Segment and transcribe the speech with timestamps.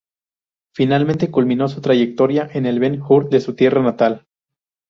[0.73, 4.25] Finalmente culminó su trayectoria en el Ben Hur de su tierra natal.